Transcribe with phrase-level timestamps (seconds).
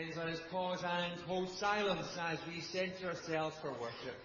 [0.00, 4.16] Friends, let us pause and hold silence as we center ourselves for worship.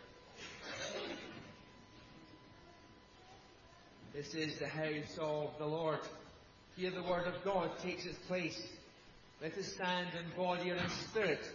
[4.13, 5.99] This is the house of the Lord.
[6.77, 8.65] Here the word of God takes its place.
[9.41, 11.45] Let us stand in body and in spirit,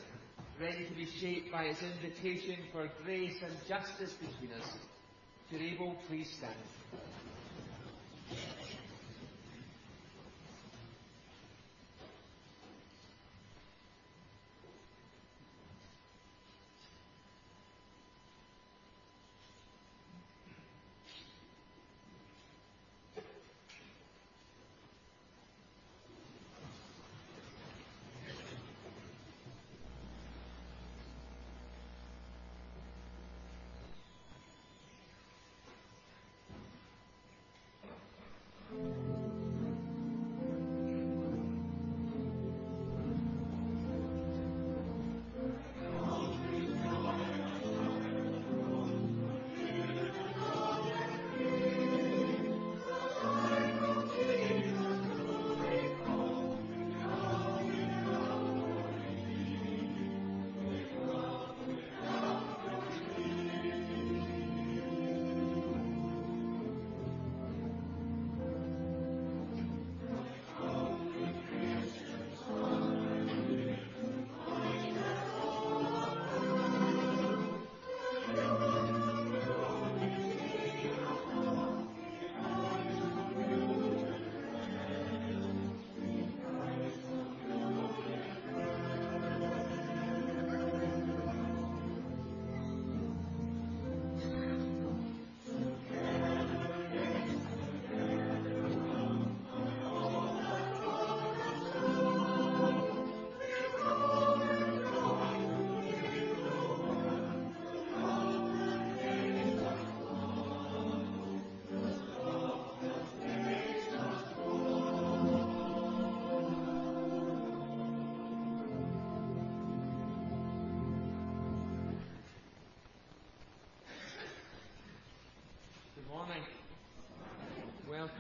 [0.60, 4.70] ready to be shaped by its invitation for grace and justice between us.
[5.46, 6.52] If you're able, please stand.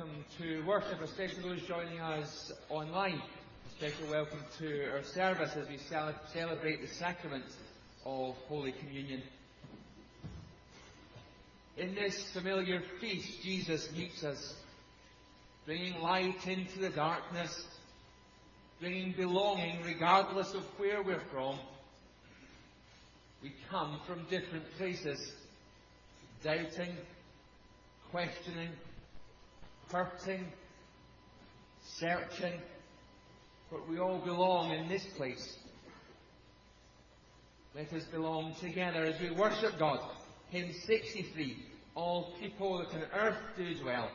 [0.00, 3.20] Welcome to worship, especially those joining us online.
[3.20, 7.44] A special welcome to our service as we cel- celebrate the sacrament
[8.06, 9.22] of Holy Communion.
[11.76, 14.54] In this familiar feast, Jesus meets us,
[15.66, 17.66] bringing light into the darkness,
[18.80, 21.58] bringing belonging regardless of where we're from.
[23.42, 25.30] We come from different places,
[26.42, 26.96] doubting,
[28.10, 28.70] questioning,
[29.90, 30.46] hurting,
[31.82, 32.60] searching,
[33.70, 35.56] but we all belong in this place.
[37.74, 40.00] Let us belong together as we worship God.
[40.50, 41.56] Hymn 63,
[41.94, 44.10] All people that on earth do dwell.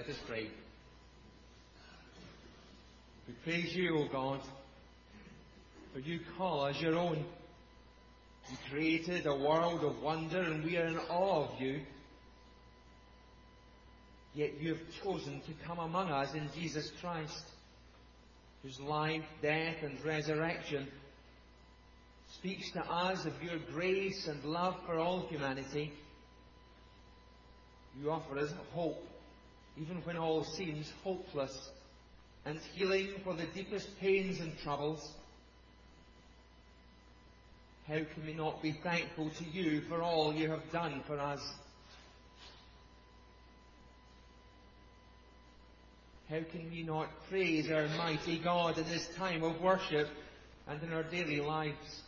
[0.00, 0.48] Let us pray.
[3.28, 4.40] We praise you, O God,
[5.92, 7.22] for you call us your own.
[8.50, 11.82] You created a world of wonder and we are in awe of you.
[14.32, 17.44] Yet you have chosen to come among us in Jesus Christ,
[18.62, 20.88] whose life, death, and resurrection
[22.38, 25.92] speaks to us of your grace and love for all humanity.
[28.00, 29.04] You offer us hope,
[29.80, 31.70] even when all seems hopeless,
[32.44, 35.12] and healing for the deepest pains and troubles.
[37.86, 41.40] How can we not be thankful to you for all you have done for us?
[46.28, 50.08] How can we not praise our mighty God in this time of worship
[50.68, 52.02] and in our daily lives?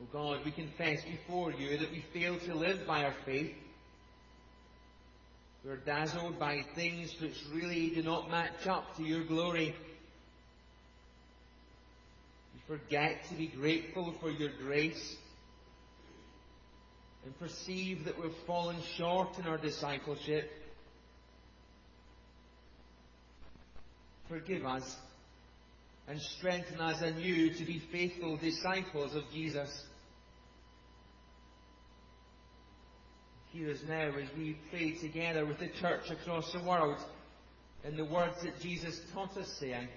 [0.00, 3.52] Oh God, we confess before you that we fail to live by our faith.
[5.62, 9.74] We're dazzled by things which really do not match up to your glory.
[12.54, 15.16] We forget to be grateful for your grace
[17.26, 20.50] and perceive that we've fallen short in our discipleship.
[24.30, 24.96] Forgive us
[26.08, 29.84] and strengthen us anew to be faithful disciples of Jesus.
[33.52, 36.98] Hear us now as we pray together with the church across the world
[37.82, 39.88] in the words that Jesus taught us saying,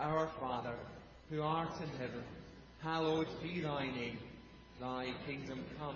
[0.00, 0.74] Our Father,
[1.30, 2.24] who art in heaven,
[2.82, 4.18] hallowed be thy name.
[4.80, 5.94] Thy kingdom come,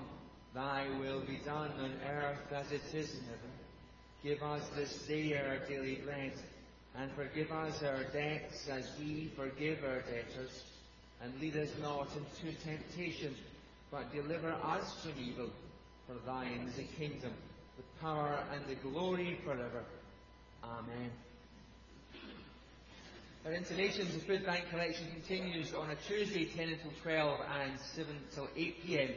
[0.54, 3.50] thy will be done on earth as it is in heaven.
[4.22, 6.34] Give us this day our daily bread,
[6.96, 10.62] and forgive us our debts as we forgive our debtors.
[11.20, 13.34] And lead us not into temptation,
[13.90, 15.50] but deliver us from evil.
[16.06, 17.32] For thine is the kingdom,
[17.76, 19.82] the power, and the glory forever.
[20.62, 21.10] Amen.
[23.44, 28.16] Our intimations of food bank collection continues on a Tuesday 10 until 12 and 7
[28.28, 29.10] until 8 pm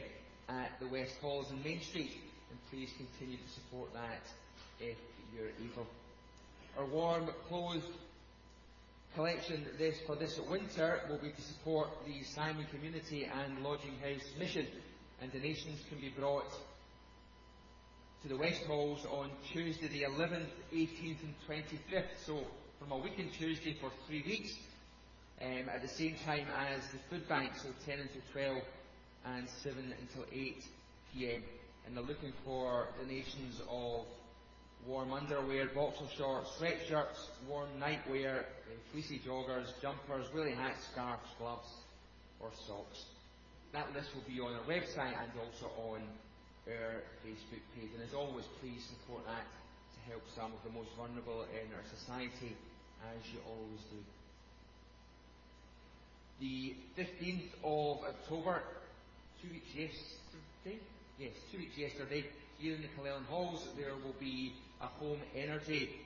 [0.48, 2.16] at the West Halls in Main Street.
[2.50, 4.22] And please continue to support that
[4.80, 4.96] if
[5.32, 5.86] you're able.
[6.76, 7.86] Our warm closed
[9.14, 14.26] collection this for this winter will be to support the Simon Community and Lodging House
[14.38, 14.66] mission.
[15.22, 16.50] And donations can be brought
[18.22, 22.04] to the West Halls on Tuesday the 11th, 18th and 25th.
[22.26, 22.40] So
[22.78, 24.58] from a week on Tuesday for three weeks,
[25.40, 28.58] um, at the same time as the food bank, so 10 until 12
[29.24, 30.64] and 7 until 8
[31.14, 31.42] p.m.
[31.86, 34.04] And they're looking for donations of
[34.86, 38.42] warm underwear, boxer shorts, sweatshirts, warm nightwear, uh,
[38.92, 41.68] fleecy joggers, jumpers, woolly hats, scarves, gloves,
[42.38, 43.04] or socks.
[43.72, 46.02] That list will be on our website and also on
[46.68, 47.90] our Facebook page.
[47.94, 51.86] And as always, please support that to help some of the most vulnerable in our
[51.88, 52.56] society,
[53.08, 54.00] as you always do.
[56.40, 58.62] The 15th of October,
[59.42, 60.80] two weeks yesterday,
[61.18, 62.24] yes, two weeks yesterday,
[62.58, 66.00] here in the Cullelan Halls, there will be a home energy.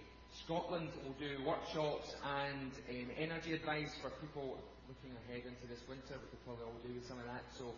[0.45, 4.59] Scotland will do workshops and um, energy advice for people
[4.91, 6.19] looking ahead into this winter.
[6.19, 7.43] We could probably all do with some of that.
[7.59, 7.71] So,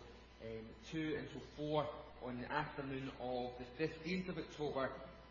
[0.91, 1.85] 2 until 4
[2.25, 4.89] on the afternoon of the 15th of October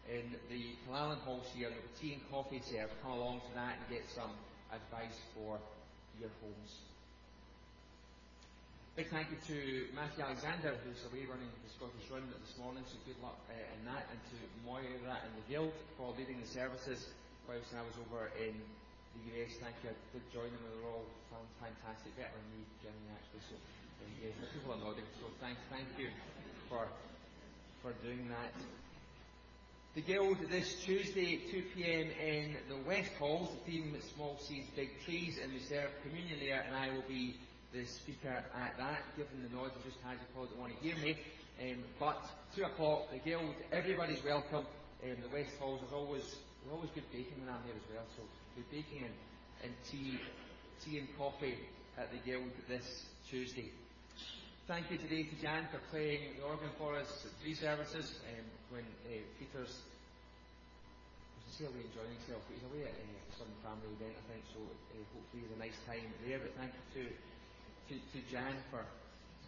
[0.09, 1.69] in the Cullelan Halls here.
[1.69, 2.93] There'll be tea and coffee served.
[3.03, 4.31] Come along to that and get some
[4.71, 5.59] advice for
[6.21, 6.87] your homes.
[8.97, 12.97] Big thank you to Matthew Alexander, who's away running the Scottish Run this morning, so
[13.05, 14.89] good luck uh, in that, and to Moira
[15.21, 17.13] and the Guild for leading the services
[17.45, 19.61] whilst I was over in the US.
[19.61, 19.93] Thank you.
[19.93, 21.09] I did join them, they were all
[21.61, 22.65] fantastic, better than me,
[23.13, 23.61] actually, so
[24.23, 26.09] yeah, the people are so thank, thank you
[26.69, 26.89] for,
[27.83, 28.53] for doing that.
[29.95, 35.39] The Guild this Tuesday, 2pm in the West Halls, the theme Small Seeds, Big Trees,
[35.43, 37.37] and we serve communion there, and I will be
[37.73, 39.01] the speaker at that.
[39.17, 41.17] Given the nod just had, you probably don't want to hear me.
[41.63, 44.67] Um, but 2 o'clock, the Guild, everybody's welcome.
[45.03, 46.37] Um, the West Halls, there's always,
[46.71, 48.23] always good baking when I'm there as well, so
[48.55, 49.15] good baking and,
[49.65, 50.21] and tea,
[50.85, 51.57] tea and coffee
[51.97, 53.71] at the Guild this Tuesday.
[54.67, 58.19] Thank you today to Jan for playing the organ for us at three services.
[58.27, 58.43] Um,
[58.75, 64.19] when uh, Peter's was sincerely enjoying himself, but he's away at uh, some family event,
[64.19, 66.43] I think, so uh, hopefully he's a nice time there.
[66.43, 68.83] But thank you to, to, to Jan for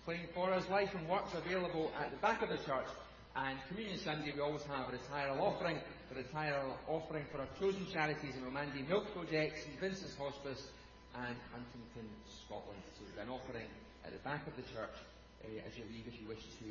[0.06, 0.70] playing for us.
[0.70, 2.86] Life and Work's available at the back of the church.
[3.34, 7.90] And Communion Sunday, we always have a retiral offering, a retiral offering for our chosen
[7.90, 10.70] charities in Romandie Milk Projects, St Vincent's Hospice,
[11.18, 12.06] and Huntington,
[12.46, 12.86] Scotland.
[12.94, 13.66] So an offering
[14.08, 14.96] at the back of the church
[15.44, 16.68] uh, as you leave if you wish to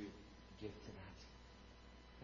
[0.58, 1.18] give to that.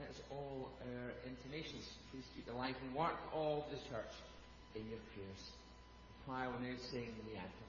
[0.02, 1.86] That is all our intimations.
[2.10, 4.14] Please keep the life and work of the church
[4.74, 5.44] in your prayers.
[5.46, 7.62] The choir will now sing the anthem.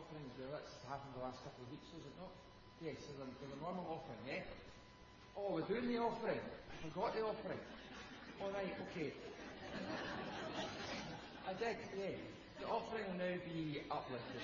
[0.00, 0.48] Offerings there.
[0.48, 2.32] That's happened the last couple of weeks, has it not?
[2.80, 4.40] Yes, there's a, a normal offering, eh?
[5.36, 6.40] Oh, we're doing the offering.
[6.40, 7.60] I forgot the offering.
[8.40, 9.12] All right, okay.
[11.44, 12.16] I did, yeah.
[12.60, 14.40] The offering will now be uplifted.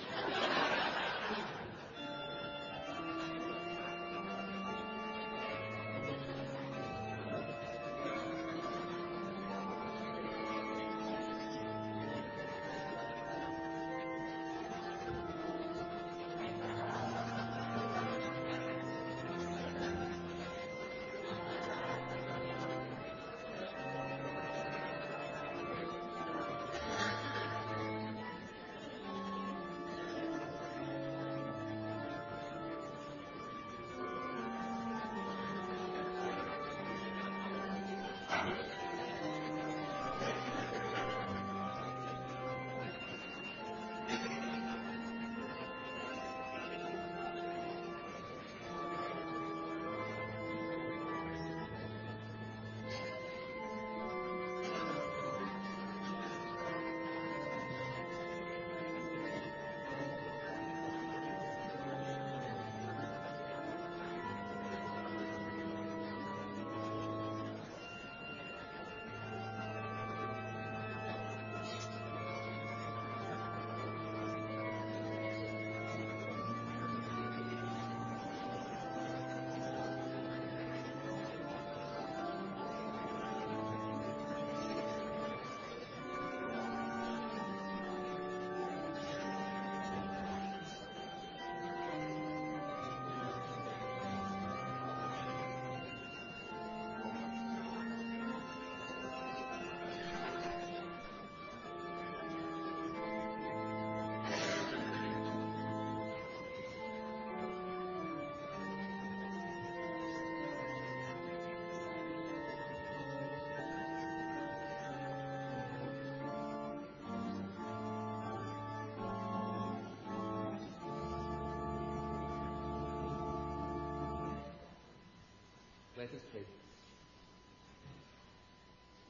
[126.06, 126.42] Let us pray.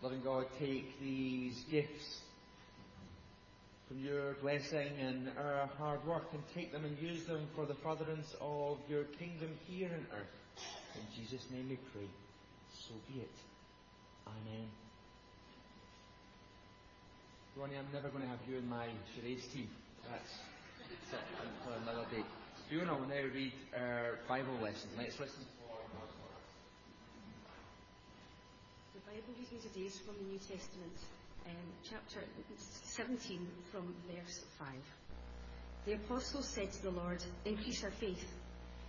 [0.00, 2.20] Loving God, take these gifts
[3.86, 7.74] from your blessing and our hard work and take them and use them for the
[7.74, 10.64] furtherance of your kingdom here on earth.
[10.94, 12.08] In Jesus' name we pray.
[12.72, 13.36] So be it.
[14.26, 14.68] Amen.
[17.56, 19.68] Ronnie, I'm never going to have you in my charades team.
[20.10, 20.32] That's
[21.62, 22.24] for another day.
[22.70, 24.88] Fiona will now read our Bible lesson.
[24.96, 25.44] Let's listen.
[29.16, 30.92] Bible reading today is from the New Testament,
[31.46, 32.20] um, chapter
[32.84, 34.68] 17, from verse 5.
[35.86, 38.30] The apostle said to the Lord, Increase our faith.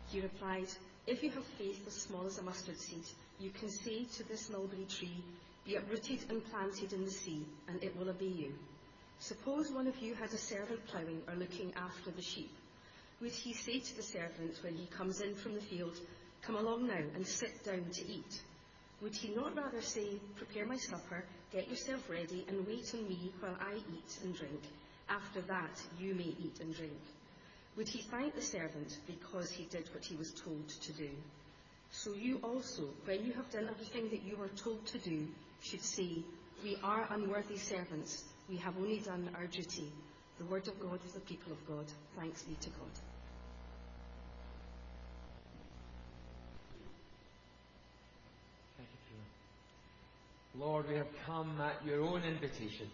[0.10, 0.68] He replied,
[1.06, 3.06] If you have faith as small as a mustard seed,
[3.40, 5.24] you can say to this mulberry tree,
[5.64, 8.54] Be uprooted and planted in the sea, and it will obey you.
[9.20, 12.52] Suppose one of you had a servant ploughing or looking after the sheep.
[13.22, 15.98] Would he say to the servant when he comes in from the field,
[16.42, 18.42] Come along now and sit down to eat?
[19.02, 23.32] Would he not rather say, Prepare my supper, get yourself ready, and wait on me
[23.40, 24.62] while I eat and drink?
[25.10, 27.00] After that, you may eat and drink.
[27.78, 31.10] Would he thank the servant because he did what he was told to do?
[31.92, 35.28] So you also, when you have done everything that you were told to do,
[35.62, 36.24] should say,
[36.64, 38.24] We are unworthy servants.
[38.50, 39.92] We have only done our duty.
[40.40, 41.86] The word of God for the people of God.
[42.18, 42.92] Thanks be to God.
[48.78, 49.26] Thank you, Fiona.
[50.60, 52.90] Lord, we have come at your own invitation.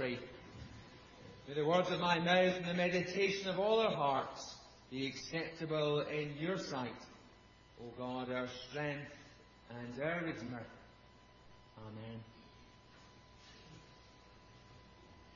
[0.00, 0.18] May
[1.54, 4.56] the words of my mouth and the meditation of all our hearts
[4.90, 6.96] be acceptable in your sight,
[7.82, 9.12] O God, our strength
[9.68, 10.62] and our Redeemer.
[11.86, 12.20] Amen.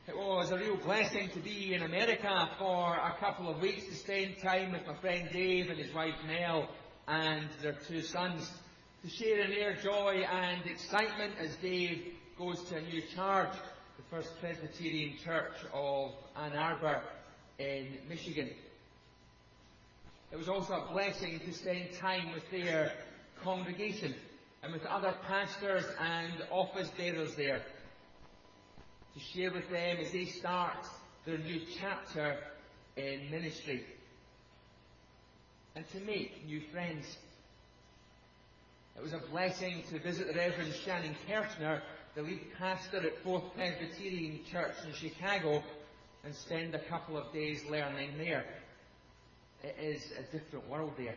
[0.09, 3.95] It was a real blessing to be in America for a couple of weeks to
[3.95, 6.71] spend time with my friend Dave and his wife Mel
[7.07, 8.51] and their two sons
[9.03, 13.53] to share in their joy and excitement as Dave goes to a new charge,
[14.15, 17.01] First Presbyterian Church of Ann Arbor
[17.59, 18.49] in Michigan.
[20.31, 22.93] It was also a blessing to spend time with their
[23.43, 24.15] congregation
[24.63, 27.61] and with other pastors and office bearers there
[29.15, 30.87] to share with them as they start
[31.27, 32.37] their new chapter
[32.97, 33.83] in ministry
[35.75, 37.17] and to make new friends.
[38.97, 41.81] It was a blessing to visit the Reverend Shannon Kershner,
[42.15, 45.63] the lead pastor at Fourth Presbyterian Church in Chicago,
[46.25, 48.45] and spend a couple of days learning there.
[49.63, 51.17] It is a different world there.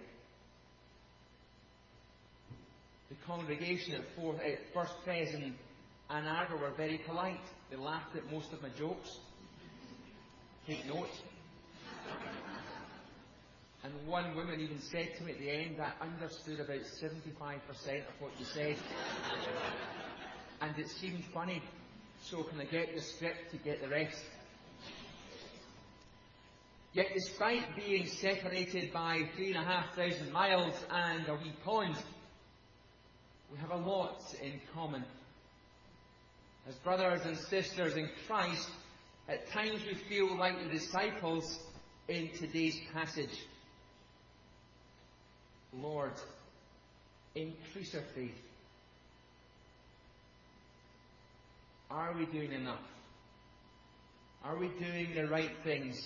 [3.10, 5.53] The congregation at, Fourth, at First Pres in
[6.10, 7.39] Arbor were very polite.
[7.69, 9.19] They laughed at most of my jokes.
[10.67, 11.10] Take note.
[13.83, 17.29] And one woman even said to me at the end, that I understood about 75%
[17.29, 18.75] of what you said.
[20.62, 21.62] And it seemed funny,
[22.24, 24.24] so can I get the script to get the rest?
[26.93, 31.96] Yet despite being separated by three and a half thousand miles and a wee pond,
[33.52, 35.04] we have a lot in common.
[36.67, 38.70] As brothers and sisters in Christ,
[39.30, 41.60] at times we feel like the disciples
[42.08, 43.43] in today's passage.
[45.74, 46.13] Lord,
[47.36, 48.46] increase our faith.
[51.89, 52.82] Are we doing enough?
[54.43, 55.97] Are we doing the right things?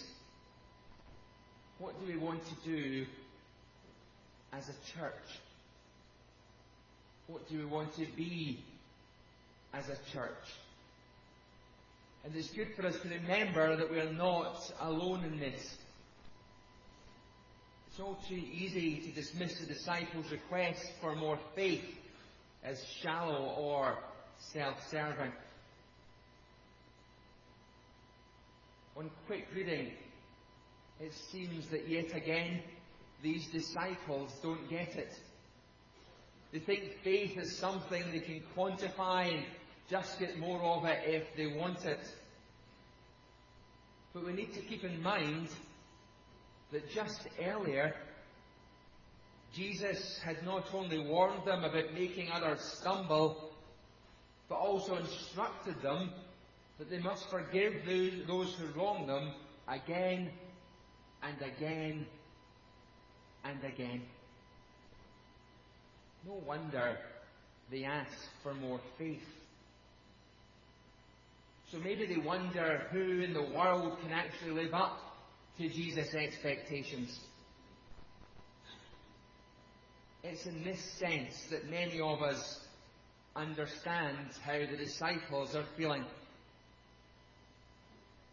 [1.80, 3.06] What do we want to do
[4.54, 5.14] as a church?
[7.28, 8.64] What do we want to be
[9.74, 10.30] as a church?
[12.24, 15.76] And it's good for us to remember that we are not alone in this.
[17.90, 21.84] It's all too easy to dismiss the disciples' request for more faith
[22.64, 23.98] as shallow or
[24.54, 25.32] self-serving.
[29.02, 29.94] On quick reading,
[31.00, 32.62] it seems that yet again
[33.24, 35.12] these disciples don't get it.
[36.52, 39.44] They think faith is something they can quantify and
[39.90, 41.98] just get more of it if they want it.
[44.14, 45.50] But we need to keep in mind
[46.72, 47.96] that just earlier,
[49.52, 53.50] Jesus had not only warned them about making others stumble,
[54.48, 56.12] but also instructed them
[56.82, 57.74] that they must forgive
[58.28, 59.32] those who wrong them
[59.68, 60.32] again
[61.22, 62.08] and again
[63.46, 64.02] and again.
[66.26, 66.98] No wonder
[67.70, 69.22] they ask for more faith.
[71.72, 74.98] So maybe they wonder who in the world can actually live up
[75.60, 77.20] to Jesus' expectations.
[80.24, 82.60] It's in this sense that many of us
[83.36, 86.06] understand how the disciples are feeling.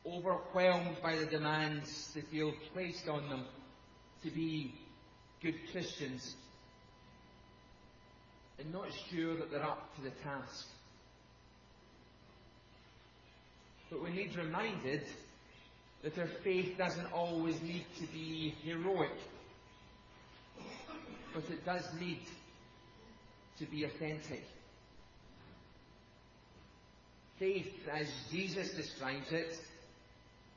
[0.06, 3.44] Overwhelmed by the demands they feel placed on them
[4.22, 4.74] to be
[5.42, 6.34] good Christians
[8.58, 10.66] and not sure that they're up to the task.
[13.90, 15.02] But we need reminded
[16.02, 19.16] that their faith doesn't always need to be heroic,
[21.34, 22.22] but it does need
[23.58, 24.44] to be authentic.
[27.38, 29.58] Faith, as Jesus describes it,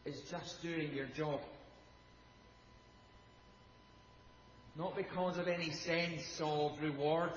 [0.06, 1.40] is just doing your job.
[4.78, 7.32] Not because of any sense of reward,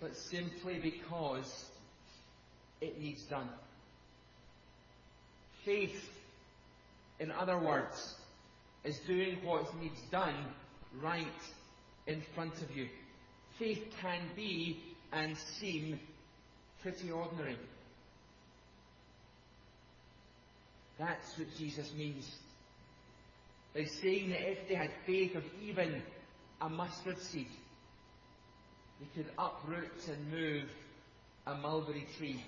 [0.00, 1.66] but simply because
[2.80, 3.48] it needs done.
[5.64, 6.08] Faith,
[7.18, 8.14] in other words,
[8.84, 10.34] is doing what needs done
[11.02, 11.26] right
[12.06, 12.88] in front of you.
[13.58, 14.78] Faith can be
[15.12, 16.00] and seem
[16.80, 17.58] pretty ordinary.
[21.00, 22.30] That's what Jesus means.
[23.74, 26.02] By saying that if they had faith of even
[26.60, 27.46] a mustard seed,
[29.00, 30.68] they could uproot and move
[31.46, 32.44] a mulberry tree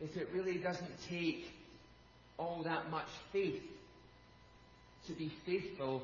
[0.00, 1.44] if it really doesn't take
[2.38, 3.62] all that much faith
[5.06, 6.02] to be faithful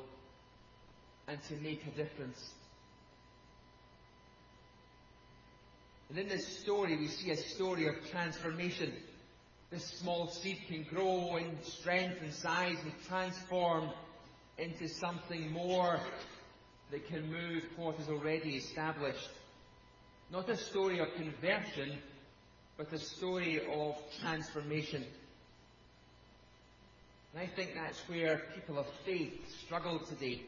[1.27, 2.39] and to make a difference.
[6.09, 8.93] And in this story, we see a story of transformation.
[9.75, 13.89] This small seed can grow in strength and size and transform
[14.57, 15.99] into something more
[16.91, 19.27] that can move what is already established.
[20.31, 21.97] Not a story of conversion,
[22.77, 25.03] but a story of transformation.
[27.33, 30.41] And I think that's where people of faith struggle today.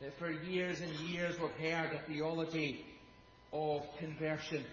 [0.00, 2.86] That for years and years we've heard a theology
[3.52, 4.64] of conversion.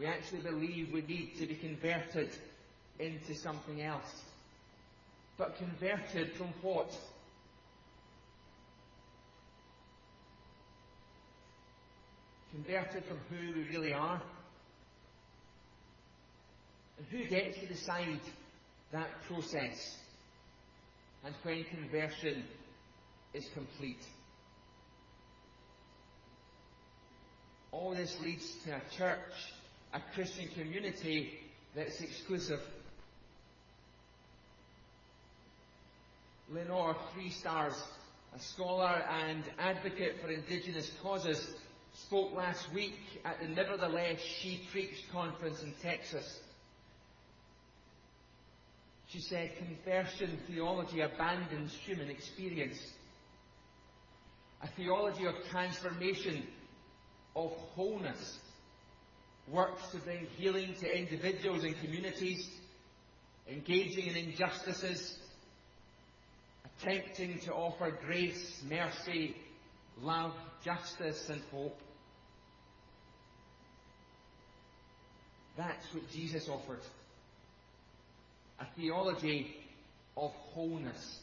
[0.00, 2.30] We actually believe we need to be converted
[2.98, 4.22] into something else.
[5.38, 6.90] But converted from what?
[12.52, 14.20] converted from who we really are.
[16.98, 18.20] And who gets to decide
[18.92, 19.96] that process?
[21.24, 22.44] And when conversion
[23.34, 24.02] is complete?
[27.72, 29.52] All this leads to a church,
[29.92, 31.40] a Christian community
[31.74, 32.60] that's exclusive.
[36.52, 37.74] Lenore, Three Stars,
[38.34, 41.54] a scholar and advocate for Indigenous causes,
[41.92, 46.40] spoke last week at the Nevertheless She Preached conference in Texas.
[49.08, 52.78] She said conversion theology abandons human experience.
[54.62, 56.44] A theology of transformation,
[57.34, 58.38] of wholeness,
[59.50, 62.48] works to bring healing to individuals and communities,
[63.48, 65.16] engaging in injustices,
[66.64, 69.36] attempting to offer grace, mercy,
[70.00, 70.32] love,
[70.64, 71.78] justice, and hope.
[75.56, 76.80] That's what Jesus offered.
[78.60, 79.56] A theology
[80.16, 81.18] of wholeness.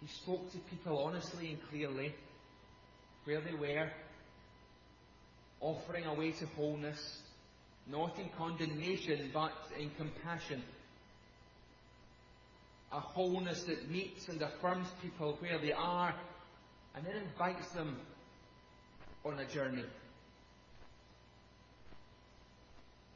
[0.00, 2.14] He spoke to people honestly and clearly
[3.24, 3.88] where they were,
[5.60, 7.20] offering a way to wholeness,
[7.90, 10.62] not in condemnation but in compassion.
[12.92, 16.14] A wholeness that meets and affirms people where they are
[16.94, 17.96] and then invites them
[19.24, 19.84] on a journey.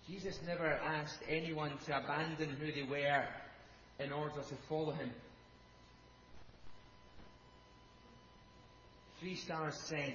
[0.09, 3.25] Jesus never asked anyone to abandon who they were
[4.01, 5.11] in order to follow him.
[9.21, 10.15] Three Stars said,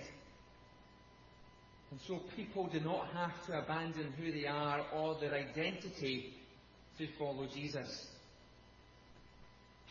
[1.92, 6.34] and so people do not have to abandon who they are or their identity
[6.98, 8.08] to follow Jesus.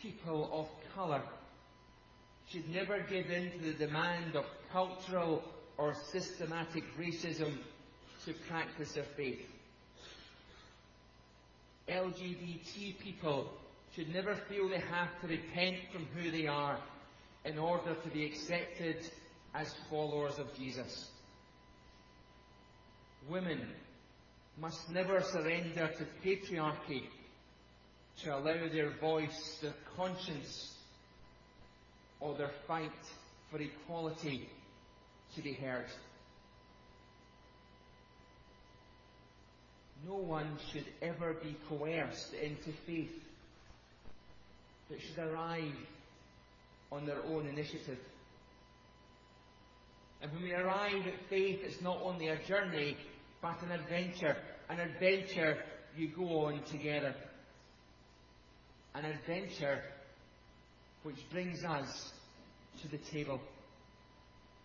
[0.00, 1.22] People of colour
[2.48, 5.42] should never give in to the demand of cultural
[5.76, 7.58] or systematic racism
[8.24, 9.46] to practice their faith.
[11.88, 13.50] LGBT people
[13.94, 16.78] should never feel they have to repent from who they are
[17.44, 18.96] in order to be accepted
[19.54, 21.10] as followers of Jesus.
[23.28, 23.60] Women
[24.60, 27.04] must never surrender to patriarchy
[28.22, 30.74] to allow their voice, their conscience,
[32.20, 32.90] or their fight
[33.50, 34.48] for equality
[35.34, 35.86] to be heard.
[40.06, 43.12] No one should ever be coerced into faith
[44.90, 45.74] that should arrive
[46.92, 47.98] on their own initiative.
[50.20, 52.96] And when we arrive at faith, it's not only a journey,
[53.40, 54.36] but an adventure.
[54.68, 55.56] An adventure
[55.96, 57.14] you go on together.
[58.94, 59.82] An adventure
[61.02, 62.12] which brings us
[62.82, 63.40] to the table.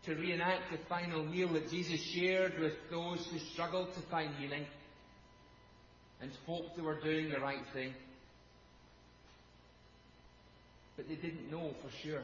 [0.06, 4.66] To reenact the final meal that Jesus shared with those who struggled to find healing
[6.22, 7.94] and hoped they were doing the right thing.
[10.98, 12.22] But they didn't know for sure.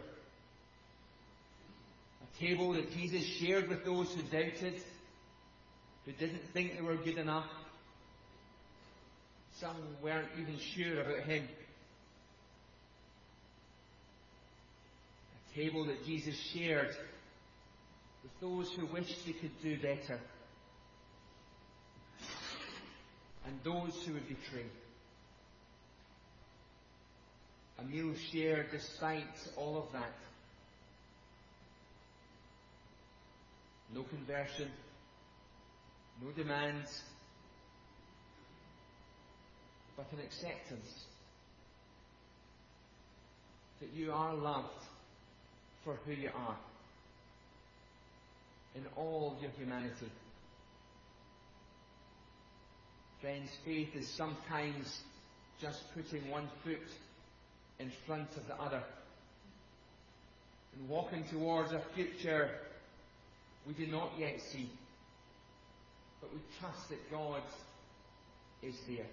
[2.23, 4.81] A table that Jesus shared with those who doubted,
[6.05, 7.45] who didn't think they were good enough.
[9.59, 11.47] Some weren't even sure about him.
[15.35, 16.95] A table that Jesus shared
[18.23, 20.19] with those who wished they could do better.
[23.45, 24.65] And those who would betray.
[27.83, 29.23] A meal shared despite
[29.57, 30.13] all of that.
[33.93, 34.69] No conversion,
[36.23, 37.01] no demands,
[39.95, 41.05] but an acceptance
[43.81, 44.67] that you are loved
[45.83, 46.57] for who you are
[48.75, 50.09] in all your humanity.
[53.21, 55.01] Friends, faith is sometimes
[55.61, 56.79] just putting one foot
[57.79, 58.81] in front of the other
[60.77, 62.49] and walking towards a future
[63.65, 64.69] we do not yet see,
[66.19, 67.41] but we trust that God
[68.61, 69.05] is there.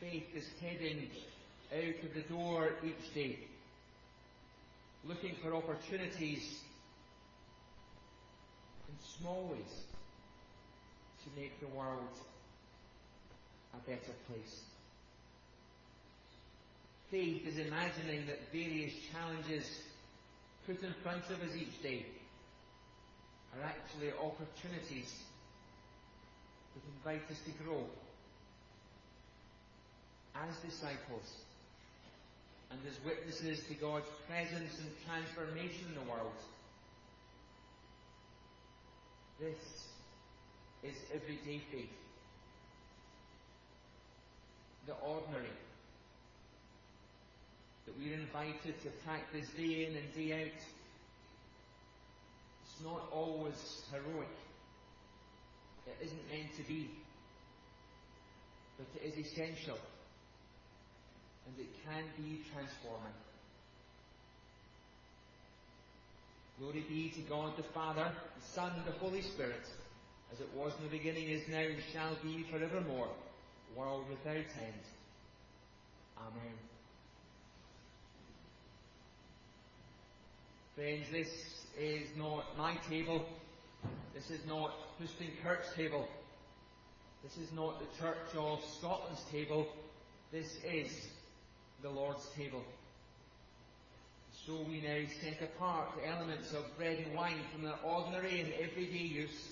[0.00, 1.08] Faith is heading
[1.72, 3.38] out of the door each day,
[5.04, 6.60] looking for opportunities
[8.88, 9.84] in small ways
[11.24, 12.08] to make the world
[13.76, 14.60] a better place.
[17.10, 19.64] Faith is imagining that various challenges
[20.66, 22.04] put in front of us each day
[23.54, 25.14] are actually opportunities
[26.74, 27.84] that invite us to grow
[30.34, 31.36] as disciples
[32.70, 36.34] and as witnesses to God's presence and transformation in the world.
[39.40, 39.86] This
[40.82, 42.05] is everyday faith.
[44.86, 45.46] The ordinary.
[47.86, 50.60] That we're invited to practice day in and day out.
[52.62, 54.28] It's not always heroic.
[55.86, 56.90] It isn't meant to be.
[58.76, 59.78] But it is essential.
[61.46, 63.14] And it can be transforming.
[66.58, 69.66] Glory be to God the Father, the Son, and the Holy Spirit,
[70.32, 73.10] as it was in the beginning, is now, and shall be forevermore,
[73.74, 74.84] world without end.
[76.18, 76.54] Amen.
[80.74, 83.24] Friends, this is not my table.
[84.14, 86.08] This is not Houston Kirk's table.
[87.22, 89.66] This is not the Church of Scotland's table.
[90.32, 91.08] This is
[91.82, 92.62] the Lord's table.
[94.46, 98.52] So we now set apart the elements of bread and wine from their ordinary and
[98.52, 99.48] everyday use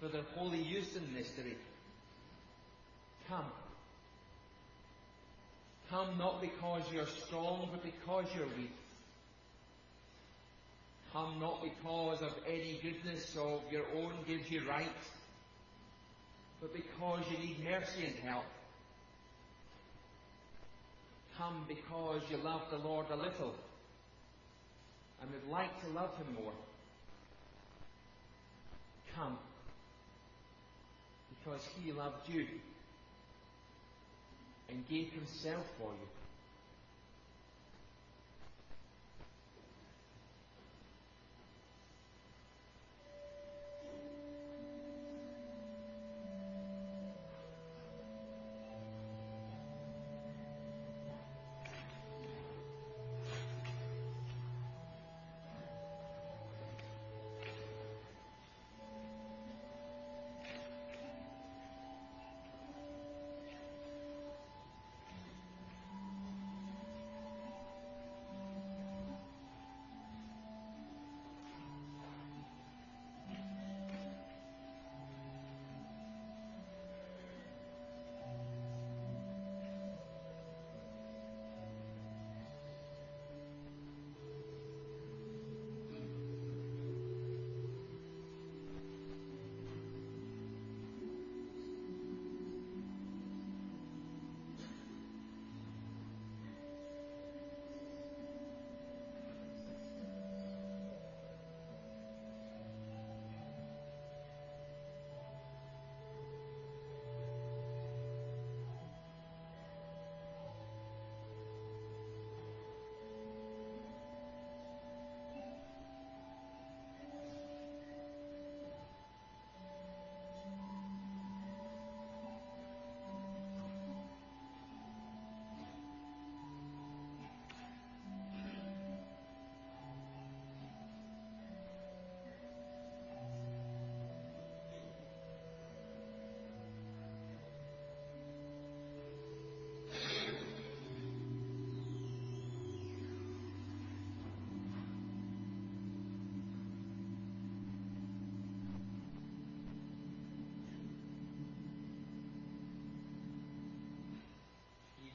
[0.00, 1.56] for their holy use and mystery.
[3.28, 3.44] Come.
[5.90, 8.74] Come not because you're strong, but because you're weak.
[11.12, 14.88] Come not because of any goodness of your own gives you right,
[16.60, 18.44] but because you need mercy and help.
[21.38, 23.54] Come because you love the Lord a little
[25.22, 26.52] and would like to love Him more.
[29.14, 29.38] Come
[31.30, 32.46] because He loved you
[34.68, 36.23] and gave Himself for you.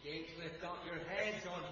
[0.10, 1.69] Gates, lift up your heads on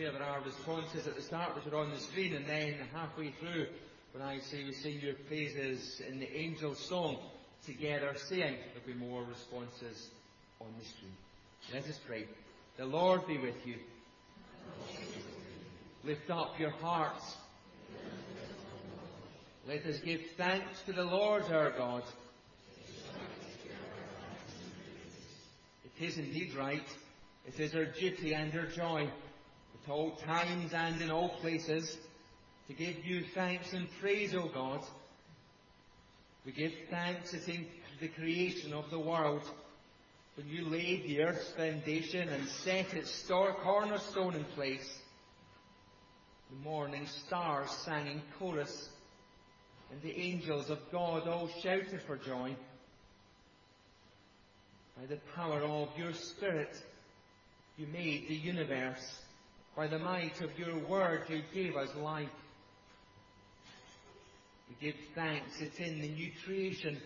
[0.00, 3.32] prayer, there are responses at the start which are on the screen, and then halfway
[3.32, 3.66] through,
[4.12, 7.18] when I say we sing your praises in the angel song
[7.66, 10.08] together, saying, there'll be more responses
[10.58, 11.12] on the screen.
[11.74, 12.24] Let us pray.
[12.78, 13.74] The Lord be with you.
[16.02, 17.36] Lift up your hearts.
[19.68, 22.04] Let us give thanks to the Lord our God.
[25.84, 26.88] It is indeed right.
[27.46, 29.10] It is our duty and our joy
[29.84, 31.96] at all times and in all places
[32.66, 34.80] to give you thanks and praise, O God.
[36.44, 37.46] We give thanks at
[38.00, 39.42] the creation of the world
[40.36, 44.98] when you laid the earth's foundation and set its star cornerstone in place.
[46.50, 48.88] The morning stars sang in chorus,
[49.90, 52.56] and the angels of God all shouted for joy.
[54.98, 56.76] By the power of your Spirit,
[57.76, 59.20] you made the universe.
[59.76, 62.28] By the might of your word, you gave us life.
[64.68, 67.00] We give thanks It's in the new creation,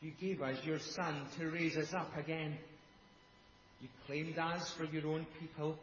[0.00, 2.56] you gave us your Son to raise us up again.
[3.80, 5.76] You claimed us for your own people,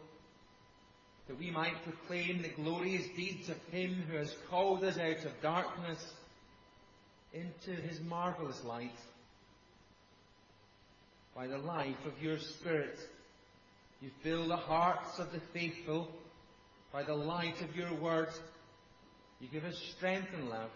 [1.28, 5.42] that we might proclaim the glorious deeds of Him who has called us out of
[5.42, 6.04] darkness
[7.34, 8.98] into His marvellous light.
[11.36, 13.00] By the life of your Spirit,
[14.04, 16.10] you fill the hearts of the faithful.
[16.92, 18.28] By the light of your word,
[19.40, 20.72] you give us strength and love.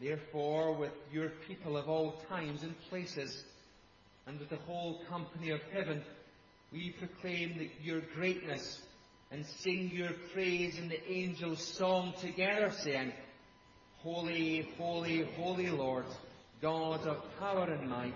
[0.00, 3.44] Therefore, with your people of all times and places,
[4.26, 6.02] and with the whole company of heaven,
[6.72, 8.80] we proclaim your greatness
[9.30, 13.12] and sing your praise in the angels' song together, saying,
[13.98, 16.06] Holy, holy, holy Lord,
[16.62, 18.14] God of power and might,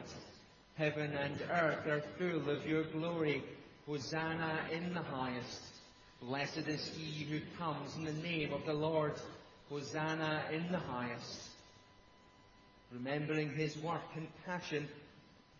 [0.80, 3.44] heaven and earth are full of your glory.
[3.86, 5.60] Hosanna in the highest.
[6.22, 9.12] Blessed is he who comes in the name of the Lord.
[9.68, 11.50] Hosanna in the highest.
[12.92, 14.88] Remembering his work and passion,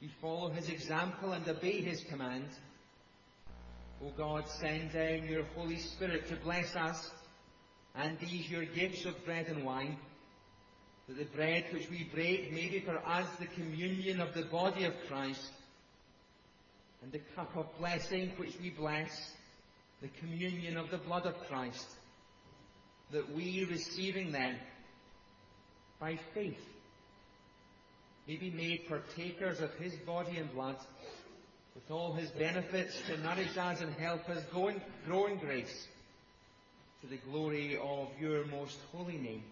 [0.01, 2.49] we follow his example and obey his command.
[4.03, 7.11] O God, send down your Holy Spirit to bless us
[7.95, 9.99] and these your gifts of bread and wine,
[11.11, 14.85] that the bread which we break may be for us the communion of the body
[14.85, 15.51] of Christ,
[17.03, 19.33] and the cup of blessing which we bless,
[20.03, 21.87] the communion of the blood of Christ,
[23.11, 24.55] that we, receiving them
[25.99, 26.65] by faith,
[28.29, 30.77] may be made partakers of his body and blood,
[31.75, 35.89] with all his benefits to nourish us and help us grow in, grow in grace
[37.01, 39.43] to the glory of your most holy name.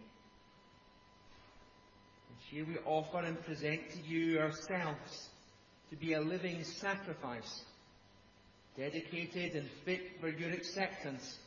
[2.50, 5.28] Here we offer and present to you ourselves
[5.90, 7.62] to be a living sacrifice,
[8.76, 11.38] dedicated and fit for your acceptance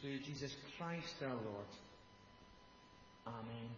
[0.00, 1.66] through Jesus Christ our Lord.
[3.26, 3.70] Amen.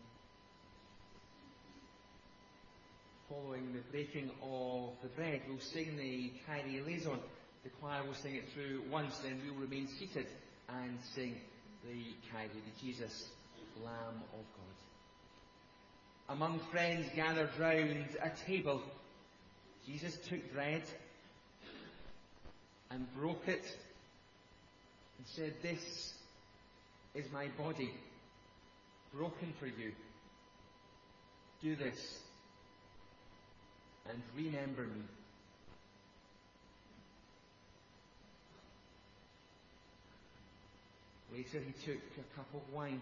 [3.29, 7.19] following the breaking of the bread, we'll sing the Kyrie eleison.
[7.65, 10.27] The choir will sing it through once, then we'll remain seated
[10.69, 11.37] and sing
[11.85, 13.31] the Kyrie, the Jesus,
[13.83, 14.86] Lamb of God.
[16.29, 18.83] Among friends gathered round a table,
[19.87, 20.83] Jesus took bread
[22.91, 23.65] and broke it
[25.19, 26.15] and said, This
[27.15, 27.93] is my body,
[29.15, 29.93] broken for you.
[31.63, 32.19] Do this
[34.11, 35.03] and remember me.
[41.33, 43.01] Later he took a cup of wine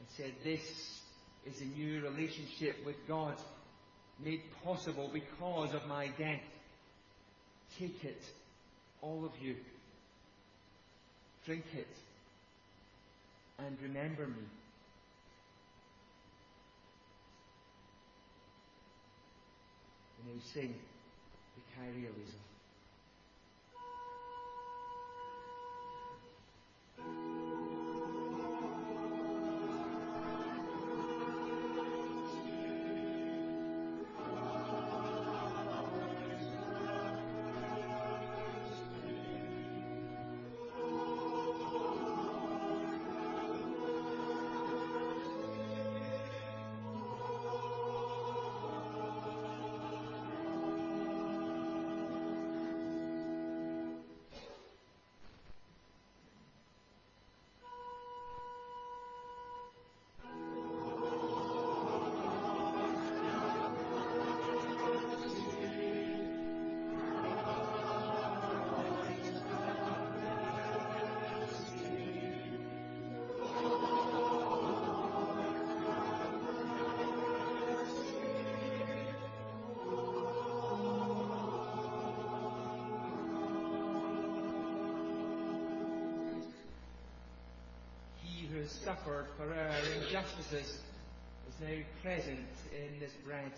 [0.00, 1.00] and said, This
[1.46, 3.36] is a new relationship with God
[4.24, 6.40] made possible because of my death.
[7.78, 8.22] Take it,
[9.02, 9.56] all of you.
[11.44, 11.88] Drink it
[13.58, 14.44] and remember me.
[20.28, 20.74] and we sing
[21.56, 22.57] the Kyrie eleison.
[88.68, 90.78] Suffered for our injustices
[91.48, 93.52] is now present in this bread.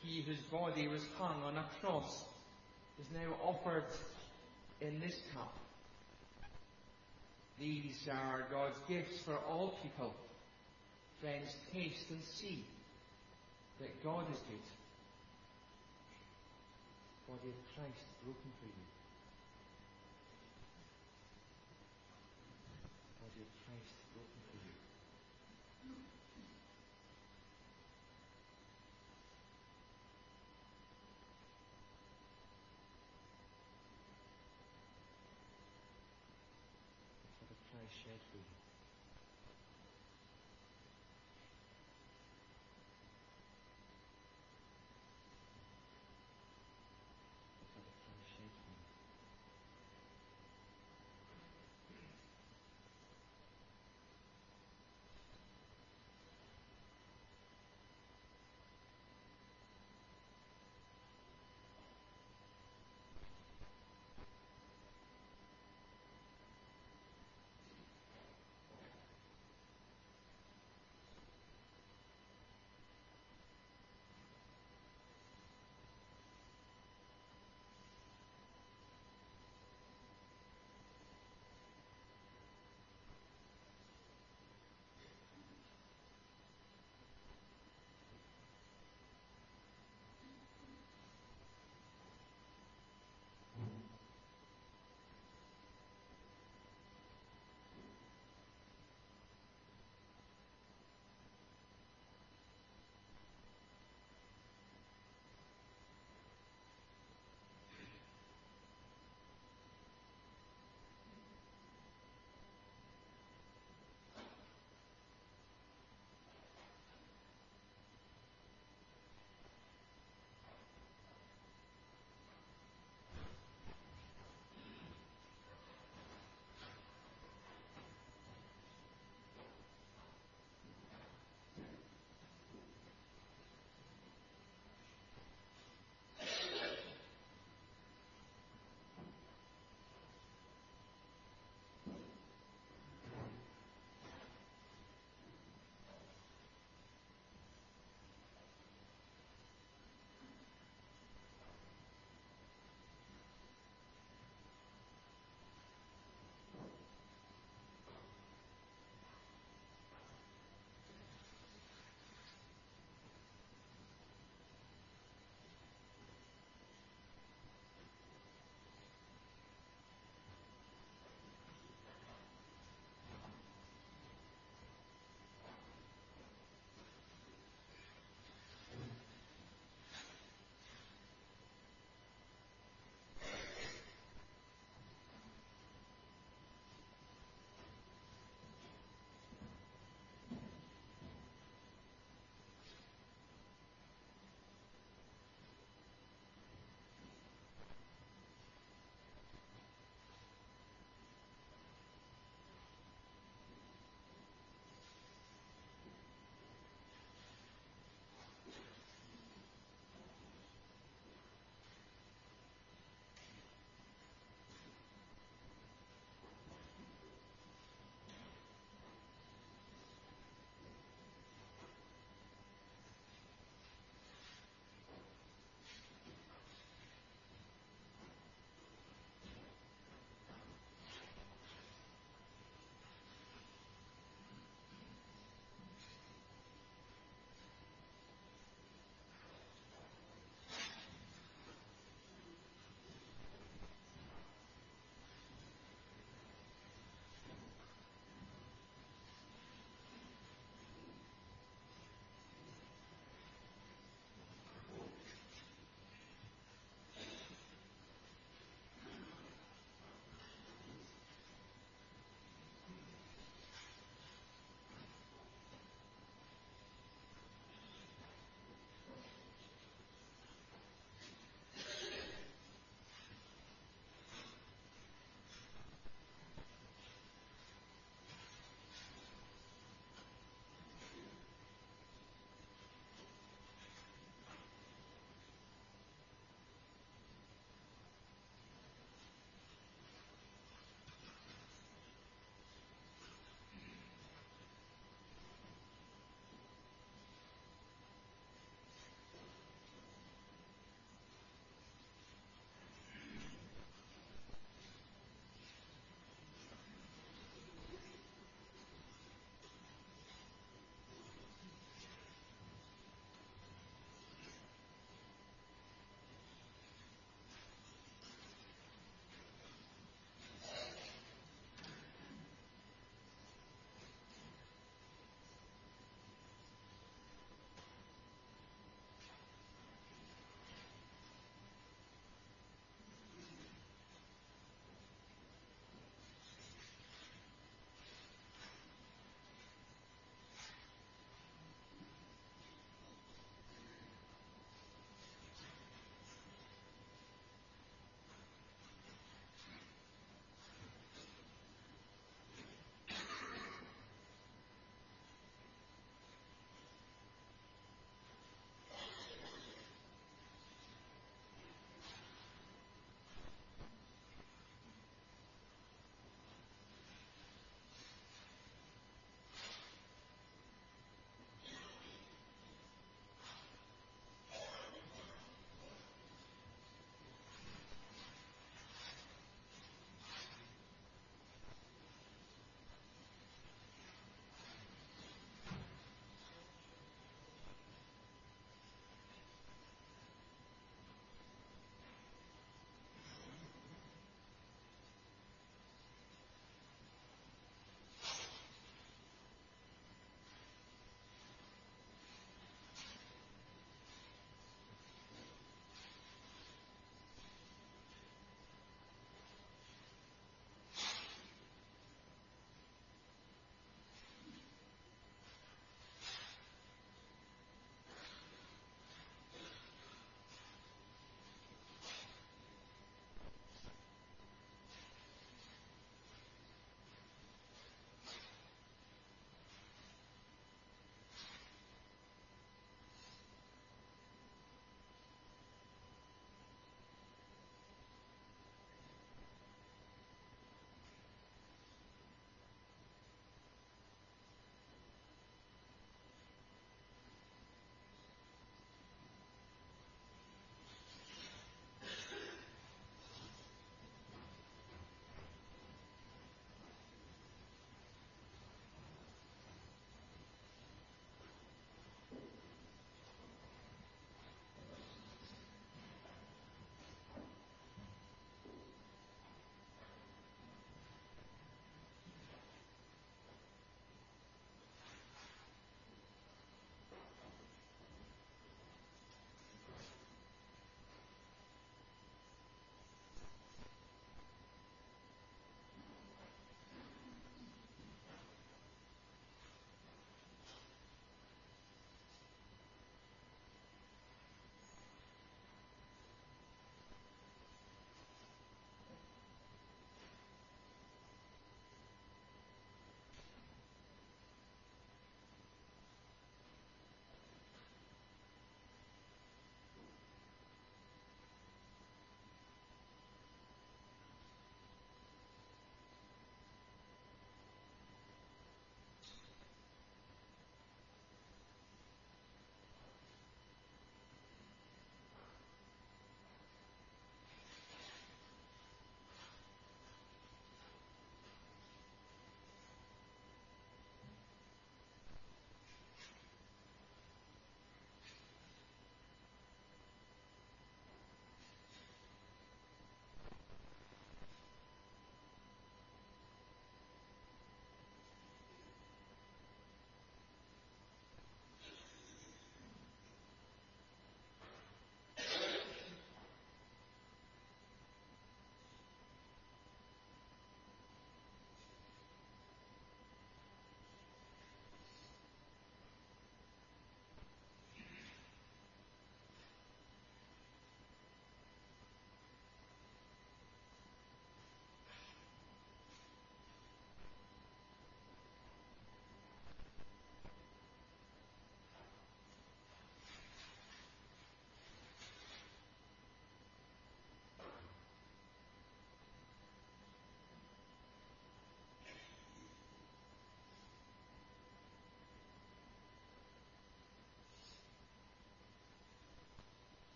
[0.00, 2.24] He whose body was hung on a cross
[3.00, 3.84] is now offered
[4.80, 5.54] in this cup.
[7.58, 10.14] These are God's gifts for all people.
[11.20, 12.64] Friends, taste and see
[13.80, 14.66] that God is good.
[17.28, 18.86] Body of Christ broken for you.
[23.34, 24.51] Body of Christ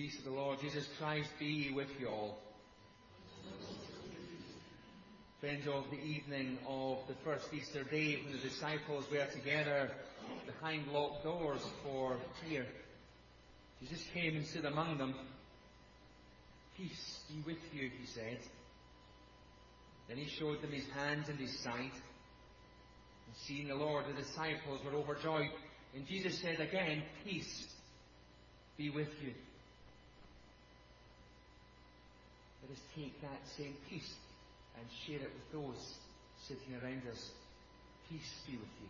[0.00, 2.38] peace of the Lord Jesus Christ be with you all.
[5.40, 9.90] Friends of the evening of the first Easter day when the disciples were together
[10.46, 12.64] behind locked doors for prayer,
[13.82, 15.14] Jesus came and stood among them.
[16.78, 18.38] Peace be with you, he said.
[20.08, 21.92] Then he showed them his hands and his side.
[23.26, 25.50] And seeing the Lord, the disciples were overjoyed.
[25.94, 27.66] And Jesus said again, Peace
[28.78, 29.34] be with you.
[32.62, 34.14] Let us take that same peace
[34.76, 35.94] and share it with those
[36.46, 37.30] sitting around us.
[38.08, 38.88] Peace be with you.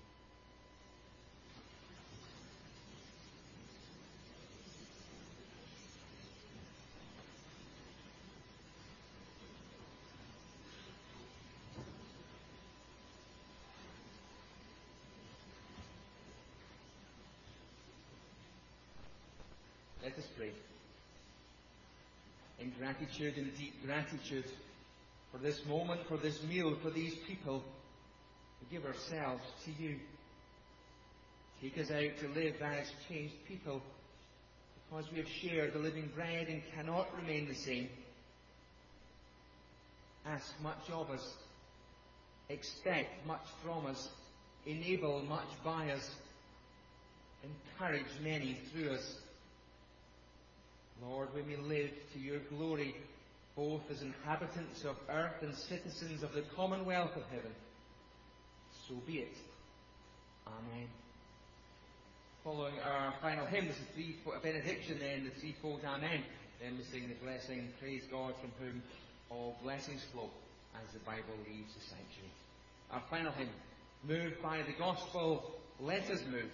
[20.02, 20.52] Let us pray
[22.60, 24.44] in gratitude, in deep gratitude
[25.32, 27.62] for this moment, for this meal, for these people.
[28.60, 29.96] We give ourselves to you.
[31.62, 33.82] Take us out to live as changed people
[34.88, 37.88] because we have shared the living bread and cannot remain the same.
[40.26, 41.34] Ask much of us.
[42.48, 44.08] Expect much from us.
[44.66, 46.10] Enable much by us.
[47.42, 49.16] Encourage many through us.
[51.02, 52.94] Lord, we may live to your glory,
[53.56, 57.52] both as inhabitants of earth and citizens of the commonwealth of heaven.
[58.88, 59.36] So be it.
[60.46, 60.88] Amen.
[62.44, 66.22] Following our final hymn, this is three benediction, then the threefold Amen.
[66.60, 68.82] Then we sing the blessing, praise God from whom
[69.30, 70.28] all blessings flow,
[70.74, 72.32] as the Bible leaves the sanctuary.
[72.92, 73.48] Our final hymn,
[74.06, 76.50] moved by the gospel, let us move.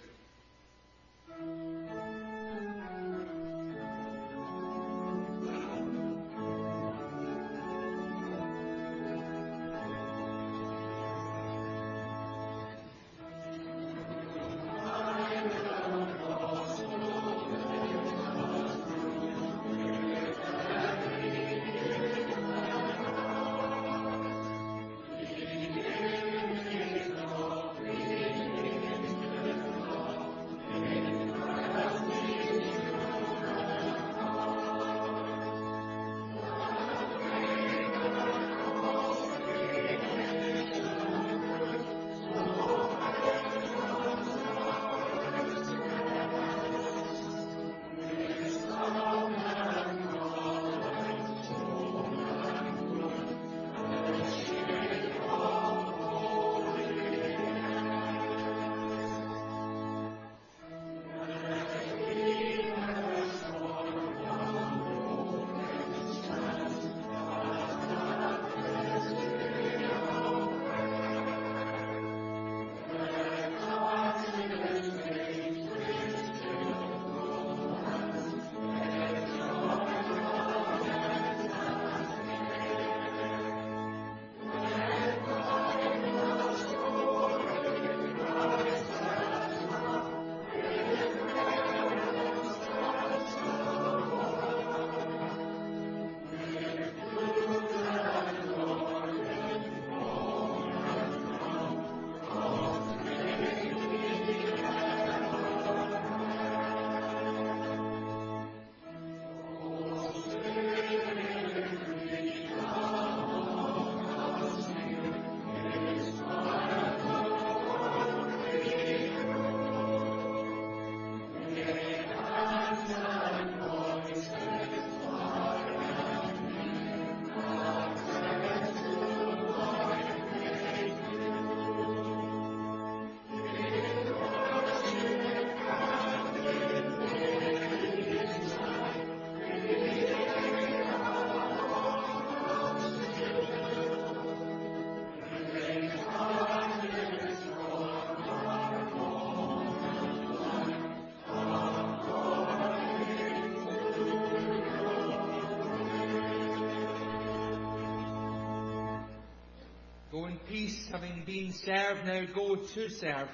[161.37, 163.29] Been served, now go to serve.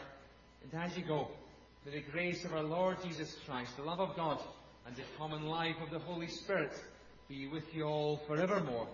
[0.64, 1.30] And as you go,
[1.86, 4.40] may the grace of our Lord Jesus Christ, the love of God,
[4.86, 6.74] and the common life of the Holy Spirit
[7.30, 8.90] be with you all forevermore.